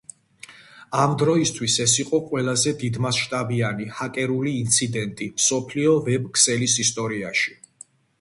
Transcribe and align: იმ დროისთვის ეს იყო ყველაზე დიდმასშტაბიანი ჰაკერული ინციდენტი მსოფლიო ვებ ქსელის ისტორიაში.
იმ 1.01 1.11
დროისთვის 1.23 1.73
ეს 1.83 1.91
იყო 2.03 2.19
ყველაზე 2.31 2.73
დიდმასშტაბიანი 2.83 3.87
ჰაკერული 3.97 4.53
ინციდენტი 4.61 5.27
მსოფლიო 5.35 5.93
ვებ 6.09 6.27
ქსელის 6.39 6.79
ისტორიაში. 6.87 7.55